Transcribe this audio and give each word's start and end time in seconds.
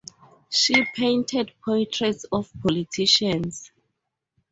She 0.49 0.83
painted 0.95 1.51
portraits 1.63 2.23
of 2.31 2.49
politicians. 2.63 3.69